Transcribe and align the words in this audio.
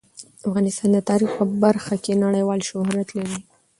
افغانستان 0.47 0.89
د 0.93 0.97
تاریخ 1.09 1.29
په 1.39 1.45
برخه 1.63 1.95
کې 2.03 2.21
نړیوال 2.25 2.59
شهرت 2.69 3.09
لري. 3.17 3.37